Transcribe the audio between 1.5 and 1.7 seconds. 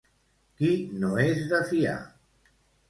de